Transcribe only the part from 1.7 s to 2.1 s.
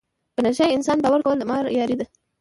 یاري ده.